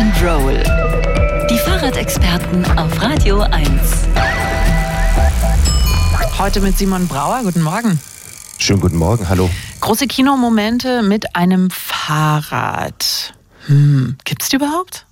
and 0.00 0.22
Roll. 0.22 0.54
Die 1.50 1.58
Fahrradexperten 1.58 2.64
auf 2.78 3.02
Radio 3.02 3.40
1. 3.40 3.68
Heute 6.38 6.62
mit 6.62 6.78
Simon 6.78 7.06
Brauer. 7.06 7.42
Guten 7.42 7.60
Morgen. 7.60 8.00
Schönen 8.56 8.80
guten 8.80 8.96
Morgen, 8.96 9.28
hallo. 9.28 9.50
Große 9.80 10.06
Kinomomente 10.06 11.02
mit 11.02 11.36
einem 11.36 11.68
Fahrrad. 11.68 13.34
Hm, 13.66 14.16
gibt's 14.24 14.48
die 14.48 14.56
überhaupt? 14.56 15.04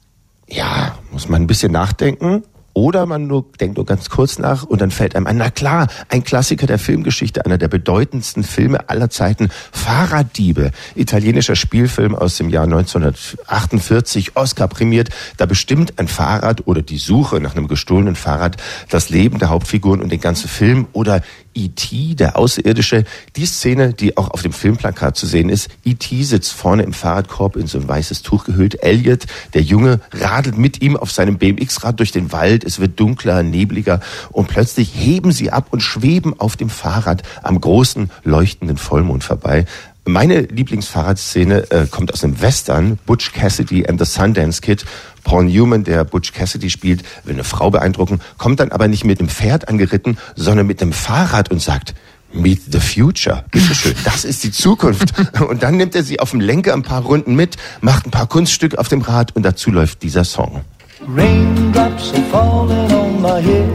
Ja, 0.48 0.96
muss 1.10 1.28
man 1.28 1.42
ein 1.42 1.46
bisschen 1.46 1.70
nachdenken. 1.70 2.44
Oder 2.78 3.06
man 3.06 3.26
nur, 3.26 3.44
denkt 3.58 3.76
nur 3.76 3.84
ganz 3.84 4.08
kurz 4.08 4.38
nach 4.38 4.62
und 4.62 4.80
dann 4.80 4.92
fällt 4.92 5.16
einem 5.16 5.26
ein, 5.26 5.36
na 5.36 5.50
klar, 5.50 5.88
ein 6.10 6.22
Klassiker 6.22 6.68
der 6.68 6.78
Filmgeschichte, 6.78 7.44
einer 7.44 7.58
der 7.58 7.66
bedeutendsten 7.66 8.44
Filme 8.44 8.88
aller 8.88 9.10
Zeiten, 9.10 9.48
Fahrraddiebe, 9.72 10.70
italienischer 10.94 11.56
Spielfilm 11.56 12.14
aus 12.14 12.36
dem 12.36 12.50
Jahr 12.50 12.62
1948, 12.62 14.36
Oscar 14.36 14.68
prämiert. 14.68 15.08
Da 15.38 15.46
bestimmt 15.46 15.98
ein 15.98 16.06
Fahrrad 16.06 16.68
oder 16.68 16.80
die 16.80 16.98
Suche 16.98 17.40
nach 17.40 17.56
einem 17.56 17.66
gestohlenen 17.66 18.14
Fahrrad 18.14 18.58
das 18.88 19.10
Leben 19.10 19.40
der 19.40 19.48
Hauptfiguren 19.48 20.00
und 20.00 20.12
den 20.12 20.20
ganzen 20.20 20.48
Film. 20.48 20.86
Oder 20.92 21.22
E.T., 21.58 22.14
der 22.14 22.36
Außerirdische, 22.36 23.04
die 23.36 23.46
Szene, 23.46 23.92
die 23.92 24.16
auch 24.16 24.30
auf 24.30 24.42
dem 24.42 24.52
Filmplakat 24.52 25.16
zu 25.16 25.26
sehen 25.26 25.48
ist. 25.48 25.68
E.T. 25.84 26.22
sitzt 26.22 26.52
vorne 26.52 26.84
im 26.84 26.92
Fahrradkorb 26.92 27.56
in 27.56 27.66
so 27.66 27.78
ein 27.78 27.88
weißes 27.88 28.22
Tuch 28.22 28.44
gehüllt. 28.44 28.82
Elliot, 28.82 29.26
der 29.54 29.62
Junge, 29.62 30.00
radelt 30.12 30.56
mit 30.56 30.80
ihm 30.80 30.96
auf 30.96 31.10
seinem 31.10 31.38
BMX-Rad 31.38 31.98
durch 31.98 32.12
den 32.12 32.30
Wald. 32.30 32.64
Es 32.64 32.78
wird 32.78 33.00
dunkler, 33.00 33.42
nebliger 33.42 34.00
und 34.30 34.48
plötzlich 34.48 34.92
heben 34.94 35.32
sie 35.32 35.50
ab 35.50 35.66
und 35.70 35.80
schweben 35.80 36.38
auf 36.38 36.56
dem 36.56 36.70
Fahrrad 36.70 37.22
am 37.42 37.60
großen, 37.60 38.10
leuchtenden 38.22 38.76
Vollmond 38.76 39.24
vorbei. 39.24 39.64
Meine 40.08 40.40
Lieblingsfahrradszene 40.40 41.70
äh, 41.70 41.86
kommt 41.86 42.14
aus 42.14 42.24
einem 42.24 42.40
Western, 42.40 42.98
Butch 43.04 43.30
Cassidy 43.32 43.86
and 43.86 44.02
the 44.02 44.06
Sundance 44.10 44.62
Kid. 44.62 44.86
Paul 45.22 45.44
Newman, 45.44 45.84
der 45.84 46.02
Butch 46.04 46.32
Cassidy 46.32 46.70
spielt, 46.70 47.04
will 47.24 47.34
eine 47.34 47.44
Frau 47.44 47.70
beeindrucken, 47.70 48.20
kommt 48.38 48.58
dann 48.60 48.72
aber 48.72 48.88
nicht 48.88 49.04
mit 49.04 49.20
einem 49.20 49.28
Pferd 49.28 49.68
angeritten, 49.68 50.16
sondern 50.34 50.66
mit 50.66 50.80
einem 50.80 50.94
Fahrrad 50.94 51.50
und 51.50 51.60
sagt, 51.60 51.94
Meet 52.32 52.72
the 52.72 52.80
Future. 52.80 53.44
Bitteschön, 53.50 53.94
das 54.04 54.24
ist 54.24 54.44
die 54.44 54.50
Zukunft. 54.50 55.12
Und 55.40 55.62
dann 55.62 55.76
nimmt 55.76 55.94
er 55.94 56.02
sie 56.02 56.20
auf 56.20 56.30
dem 56.30 56.40
Lenker 56.40 56.72
ein 56.72 56.82
paar 56.82 57.02
Runden 57.02 57.34
mit, 57.36 57.56
macht 57.82 58.06
ein 58.06 58.10
paar 58.10 58.26
Kunststücke 58.26 58.78
auf 58.78 58.88
dem 58.88 59.02
Rad 59.02 59.36
und 59.36 59.42
dazu 59.44 59.70
läuft 59.70 60.02
dieser 60.02 60.24
Song. 60.24 60.62
Raindrops 61.06 62.12
are 62.14 62.22
falling 62.30 62.92
on 62.92 63.20
my 63.20 63.42
head 63.42 63.68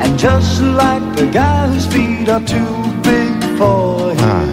And 0.00 0.20
just 0.20 0.60
like 0.60 1.02
the 1.16 1.26
guy 1.26 1.68
whose 1.68 1.86
feet 1.86 2.28
are 2.28 2.44
too 2.44 2.92
big 3.02 3.38
for 3.58 4.10
his 4.12 4.22
ah. 4.22 4.47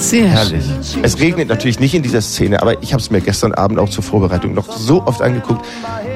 Sehr 0.00 0.28
Herrlich. 0.28 0.64
Es 1.02 1.18
regnet 1.18 1.48
natürlich 1.48 1.78
nicht 1.78 1.94
in 1.94 2.02
dieser 2.02 2.22
Szene, 2.22 2.62
aber 2.62 2.82
ich 2.82 2.92
habe 2.92 3.02
es 3.02 3.10
mir 3.10 3.20
gestern 3.20 3.52
Abend 3.52 3.78
auch 3.78 3.88
zur 3.88 4.02
Vorbereitung 4.02 4.54
noch 4.54 4.76
so 4.76 5.04
oft 5.06 5.20
angeguckt. 5.20 5.64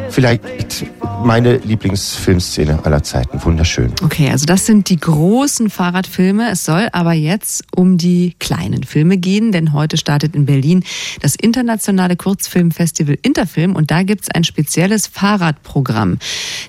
Vielleicht 0.09 0.87
meine 1.25 1.57
Lieblingsfilmszene 1.59 2.85
aller 2.85 3.03
Zeiten. 3.03 3.43
Wunderschön. 3.45 3.93
Okay, 4.03 4.31
also 4.31 4.47
das 4.47 4.67
sind 4.67 4.89
die 4.89 4.97
großen 4.97 5.71
Fahrradfilme. 5.71 6.51
Es 6.51 6.65
soll 6.65 6.89
aber 6.93 7.13
jetzt 7.13 7.65
um 7.75 7.99
die 7.99 8.35
kleinen 8.39 8.85
Filme 8.85 9.17
gehen, 9.17 9.53
denn 9.53 9.73
heute 9.73 9.97
startet 9.97 10.35
in 10.35 10.47
Berlin 10.47 10.85
das 11.21 11.35
internationale 11.35 12.17
Kurzfilmfestival 12.17 13.19
Interfilm 13.23 13.75
und 13.77 13.91
da 13.91 14.03
gibt 14.03 14.23
es 14.23 14.31
ein 14.31 14.45
spezielles 14.45 15.07
Fahrradprogramm. 15.07 16.19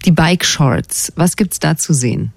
Die 0.06 0.12
Bike 0.12 0.46
Shorts. 0.46 1.14
Was 1.16 1.36
gibt's 1.36 1.60
da 1.60 1.78
zu 1.78 1.94
sehen? 1.94 2.34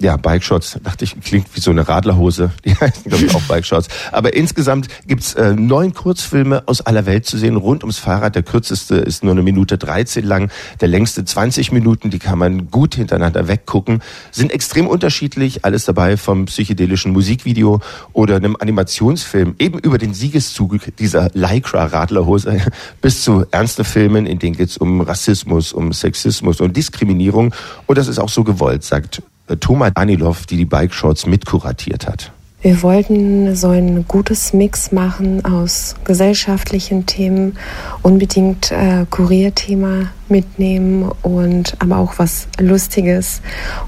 Ja, 0.00 0.16
Bike 0.16 0.42
Shots, 0.42 0.78
dachte 0.82 1.04
ich, 1.04 1.20
klingt 1.20 1.46
wie 1.54 1.60
so 1.60 1.70
eine 1.70 1.86
Radlerhose. 1.86 2.50
Die 2.64 2.74
heißen, 2.74 3.04
glaube 3.04 3.24
ich, 3.24 3.34
auch 3.34 3.42
Bike 3.42 3.66
Shots. 3.66 3.88
Aber 4.12 4.34
insgesamt 4.34 4.88
gibt's 5.06 5.34
äh, 5.34 5.54
neun 5.54 5.92
Kurzfilme 5.92 6.62
aus 6.66 6.80
aller 6.80 7.04
Welt 7.04 7.26
zu 7.26 7.36
sehen, 7.36 7.56
rund 7.56 7.82
ums 7.82 7.98
Fahrrad. 7.98 8.34
Der 8.34 8.42
kürzeste 8.42 8.96
ist 8.96 9.22
nur 9.22 9.32
eine 9.32 9.42
Minute 9.42 9.76
13 9.76 10.24
lang, 10.24 10.50
der 10.80 10.88
längste 10.88 11.24
20 11.24 11.72
Minuten, 11.72 12.08
die 12.08 12.18
kann 12.18 12.38
man 12.38 12.70
gut 12.70 12.94
hintereinander 12.94 13.46
weggucken. 13.46 14.02
Sind 14.30 14.52
extrem 14.52 14.86
unterschiedlich, 14.86 15.66
alles 15.66 15.84
dabei 15.84 16.16
vom 16.16 16.46
psychedelischen 16.46 17.12
Musikvideo 17.12 17.80
oder 18.14 18.36
einem 18.36 18.56
Animationsfilm, 18.58 19.56
eben 19.58 19.78
über 19.78 19.98
den 19.98 20.14
Siegeszug 20.14 20.78
dieser 20.98 21.30
Lycra-Radlerhose 21.34 22.60
bis 23.02 23.22
zu 23.22 23.44
ernsten 23.50 23.84
Filmen, 23.84 24.24
in 24.24 24.38
denen 24.38 24.56
geht's 24.56 24.78
um 24.78 25.02
Rassismus, 25.02 25.74
um 25.74 25.92
Sexismus 25.92 26.60
und 26.60 26.74
Diskriminierung. 26.76 27.54
Und 27.86 27.98
das 27.98 28.08
ist 28.08 28.18
auch 28.18 28.30
so 28.30 28.44
gewollt, 28.44 28.82
sagt 28.82 29.22
Thomas 29.56 29.92
Danilov, 29.94 30.46
die 30.46 30.56
die 30.56 30.64
Bike 30.64 30.92
Shorts 30.92 31.26
mitkuratiert 31.26 32.06
hat. 32.06 32.32
Wir 32.62 32.82
wollten 32.82 33.56
so 33.56 33.68
ein 33.70 34.06
gutes 34.06 34.52
Mix 34.52 34.92
machen 34.92 35.42
aus 35.46 35.94
gesellschaftlichen 36.04 37.06
Themen, 37.06 37.56
unbedingt 38.02 38.70
äh, 38.70 39.06
Kurierthema 39.08 40.10
mitnehmen 40.28 41.10
und 41.22 41.74
aber 41.78 41.96
auch 41.96 42.18
was 42.18 42.48
Lustiges 42.58 43.40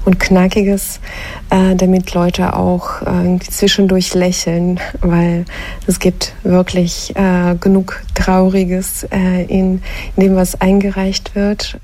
und 0.05 0.19
Knackiges, 0.19 0.99
äh, 1.51 1.75
damit 1.75 2.15
Leute 2.15 2.55
auch 2.55 3.03
äh, 3.03 3.37
zwischendurch 3.47 4.15
lächeln, 4.15 4.79
weil 5.01 5.45
es 5.85 5.99
gibt 5.99 6.33
wirklich 6.41 7.15
äh, 7.15 7.55
genug 7.59 8.01
Trauriges 8.15 9.03
äh, 9.11 9.43
in, 9.43 9.83
in 10.15 10.23
dem, 10.23 10.35
was 10.35 10.59
eingereicht 10.59 11.35
wird. 11.35 11.77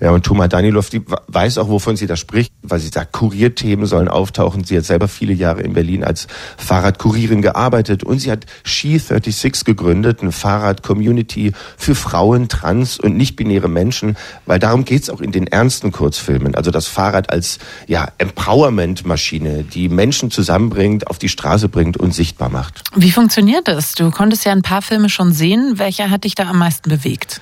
Ja, 0.00 0.10
und 0.10 0.24
Thomas 0.24 0.48
Danilov, 0.48 0.90
die 0.90 1.02
weiß 1.28 1.58
auch, 1.58 1.68
wovon 1.68 1.96
sie 1.96 2.06
da 2.06 2.16
spricht, 2.16 2.52
weil 2.62 2.80
sie 2.80 2.88
sagt, 2.88 3.12
Kurierthemen 3.12 3.86
sollen 3.86 4.08
auftauchen. 4.08 4.64
Sie 4.64 4.76
hat 4.76 4.84
selber 4.84 5.08
viele 5.08 5.32
Jahre 5.32 5.62
in 5.62 5.72
Berlin 5.72 6.04
als 6.04 6.26
Fahrradkurierin 6.56 7.42
gearbeitet 7.42 8.04
und 8.04 8.18
sie 8.18 8.30
hat 8.30 8.46
She36 8.64 9.64
gegründet, 9.64 10.20
eine 10.22 10.32
Fahrrad-Community 10.32 11.52
für 11.76 11.94
Frauen, 11.94 12.48
trans 12.48 12.98
und 12.98 13.16
nicht-binäre 13.16 13.68
Menschen, 13.68 14.16
weil 14.46 14.58
darum 14.58 14.84
geht's 14.84 15.10
auch 15.10 15.20
in 15.20 15.32
den 15.32 15.46
ernsten 15.46 15.92
Kurzfilmen. 15.92 16.54
Also 16.54 16.70
das 16.70 16.86
Fahrrad 16.86 17.30
als 17.30 17.58
ja, 17.86 18.08
Empowerment-Maschine, 18.18 19.64
die 19.64 19.88
Menschen 19.88 20.30
zusammenbringt, 20.30 21.06
auf 21.08 21.18
die 21.18 21.28
Straße 21.28 21.68
bringt 21.68 21.96
und 21.96 22.14
sichtbar 22.14 22.48
macht. 22.48 22.82
Wie 22.94 23.10
funktioniert 23.10 23.68
das? 23.68 23.92
Du 23.92 24.10
konntest 24.10 24.44
ja 24.44 24.52
ein 24.52 24.62
paar 24.62 24.82
Filme 24.82 25.08
schon 25.08 25.32
sehen. 25.32 25.74
Welcher 25.78 26.10
hat 26.10 26.24
dich 26.24 26.34
da 26.34 26.48
am 26.48 26.58
meisten 26.58 26.88
bewegt? 26.90 27.40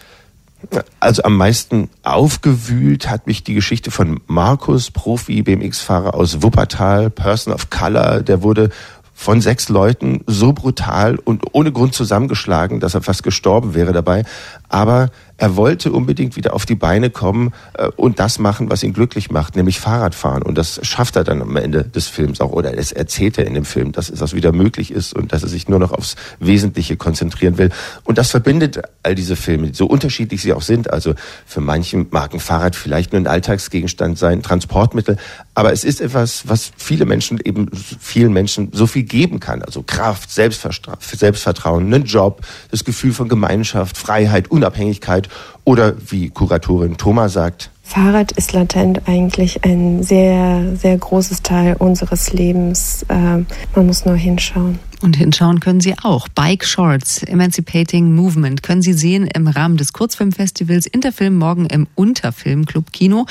Also 0.99 1.23
am 1.23 1.37
meisten 1.37 1.89
aufgewühlt 2.03 3.09
hat 3.09 3.27
mich 3.27 3.45
die 3.45 3.55
Geschichte 3.55 3.91
von 3.91 4.21
Markus, 4.27 4.91
Profi-BMX-Fahrer 4.91 6.15
aus 6.15 6.43
Wuppertal, 6.43 7.11
Person 7.11 7.53
of 7.53 7.71
Color. 7.71 8.23
Der 8.23 8.43
wurde 8.43 8.71
von 9.15 9.41
sechs 9.41 9.69
Leuten 9.69 10.23
so 10.27 10.53
brutal 10.53 11.17
und 11.17 11.43
ohne 11.53 11.73
Grund 11.73 11.93
zusammengeschlagen, 11.95 12.79
dass 12.79 12.95
er 12.95 13.03
fast 13.03 13.25
gestorben 13.25 13.75
wäre 13.75 13.93
dabei. 13.93 14.25
Aber 14.69 15.11
er 15.39 15.55
wollte 15.55 15.93
unbedingt 15.93 16.37
wieder 16.37 16.53
auf 16.53 16.67
die 16.67 16.75
Beine 16.75 17.11
kommen 17.11 17.53
äh, 17.75 17.89
und 17.97 18.19
das 18.19 18.39
machen, 18.39 18.71
was 18.71 18.83
ihn 18.83 18.93
glücklich 18.93 19.31
macht, 19.31 19.55
nämlich 19.55 19.79
Fahrradfahren. 19.79 20.43
Und 20.43 20.59
das 20.59 20.81
schafft 20.83 21.15
er 21.17 21.23
dann 21.23 21.41
am 21.41 21.57
Ende 21.57 21.85
des 21.85 22.09
Films 22.09 22.41
auch, 22.41 22.51
oder 22.51 22.77
es 22.77 22.91
erzählt 22.91 23.39
er 23.39 23.47
in 23.47 23.55
dem 23.55 23.65
Film, 23.65 23.93
dass 23.93 24.11
es 24.11 24.19
das 24.19 24.35
wieder 24.35 24.53
möglich 24.53 24.91
ist 24.91 25.15
und 25.15 25.33
dass 25.33 25.45
er 25.45 25.49
sich 25.49 25.69
nur 25.69 25.79
noch 25.79 25.93
aufs 25.93 26.17
Wesentliche 26.41 26.97
konzentrieren 26.97 27.57
will. 27.57 27.71
Und 28.03 28.19
das 28.19 28.33
verbindet 28.33 28.81
all 29.05 29.15
diese 29.15 29.37
Filme, 29.37 29.73
so 29.73 29.87
unterschiedlich 29.87 30.43
sie 30.43 30.53
auch 30.53 30.63
sind. 30.63 30.91
Also 30.91 31.15
für 31.47 31.61
manchen 31.61 32.09
mag 32.11 32.35
ein 32.35 32.41
Fahrrad 32.41 32.75
vielleicht 32.75 33.13
nur 33.13 33.23
ein 33.23 33.29
Alltagsgegenstand 33.29 34.19
sein, 34.19 34.43
Transportmittel, 34.43 35.19
aber 35.55 35.73
es 35.73 35.85
ist 35.85 36.01
etwas, 36.01 36.49
was 36.49 36.73
viele 36.77 37.05
Menschen 37.05 37.41
eben 37.45 37.69
vielen 37.73 38.33
Menschen 38.33 38.71
so 38.73 38.87
viel 38.87 39.05
geben 39.05 39.39
kann. 39.39 39.63
Also 39.63 39.83
Kraft, 39.83 40.31
Selbstvertrauen, 40.33 41.87
einen 41.87 42.05
Job, 42.05 42.43
das 42.71 42.85
Gefühl 42.85 43.13
von 43.13 43.29
Gemeinschaft, 43.29 43.97
Freiheit, 43.97 44.51
Unabhängigkeit 44.59 45.29
oder 45.65 45.95
wie 46.11 46.31
Kuratorin 46.31 46.97
Thomas 46.97 47.33
sagt, 47.33 47.71
Fahrrad 47.89 48.33
ist 48.33 48.53
latent 48.53 49.09
eigentlich 49.09 49.65
ein 49.65 50.03
sehr, 50.03 50.77
sehr 50.77 50.99
großes 50.99 51.41
Teil 51.41 51.75
unseres 51.79 52.35
Lebens. 52.35 53.07
Ähm, 53.09 53.47
man 53.75 53.87
muss 53.87 54.05
nur 54.05 54.15
hinschauen. 54.15 54.79
Und 55.01 55.17
hinschauen 55.17 55.59
können 55.61 55.81
Sie 55.81 55.95
auch. 56.03 56.29
Bike 56.29 56.67
Shorts, 56.67 57.23
Emancipating 57.23 58.15
Movement, 58.15 58.63
können 58.63 58.83
Sie 58.83 58.93
sehen 58.93 59.27
im 59.27 59.49
Rahmen 59.49 59.79
des 59.79 59.95
Kurzfilmfestivals 59.95 60.87
Interfilm 60.87 61.39
morgen 61.39 61.65
im 61.65 61.87
Unterfilm 61.95 62.67
Club 62.67 62.93
Kino 62.93 63.25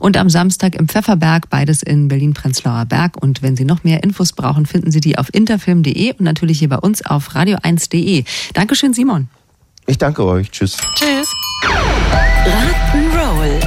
und 0.00 0.16
am 0.16 0.28
Samstag 0.28 0.74
im 0.74 0.88
Pfefferberg, 0.88 1.48
beides 1.48 1.80
in 1.84 2.08
Berlin-Prenzlauer 2.08 2.86
Berg. 2.86 3.22
Und 3.22 3.42
wenn 3.42 3.54
Sie 3.54 3.64
noch 3.64 3.84
mehr 3.84 4.02
Infos 4.02 4.32
brauchen, 4.32 4.66
finden 4.66 4.90
Sie 4.90 5.00
die 5.00 5.18
auf 5.18 5.32
interfilm.de 5.32 6.14
und 6.14 6.22
natürlich 6.22 6.58
hier 6.58 6.68
bei 6.70 6.78
uns 6.78 7.06
auf 7.06 7.36
radio1.de. 7.36 8.24
Dankeschön, 8.54 8.92
Simon. 8.92 9.28
Ich 9.90 9.98
danke 9.98 10.24
euch. 10.24 10.48
Tschüss. 10.52 10.76
Tschüss. 10.94 11.34
Rock'n'Roll. 12.46 13.58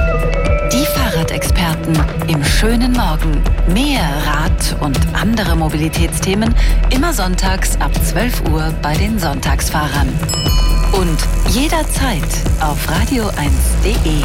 Die 0.72 0.86
Fahrradexperten 0.86 2.02
im 2.30 2.42
schönen 2.46 2.94
Morgen. 2.94 3.44
Mehr 3.68 4.08
Rad 4.26 4.78
und 4.80 4.98
andere 5.12 5.58
Mobilitätsthemen 5.58 6.56
immer 6.92 7.12
sonntags 7.12 7.76
ab 7.82 7.92
12 8.02 8.42
Uhr 8.54 8.74
bei 8.82 8.96
den 8.96 9.20
Sonntagsfahrern. 9.20 10.08
Und 10.94 11.18
jederzeit 11.54 12.24
auf 12.62 12.80
radio1.de. 12.88 14.24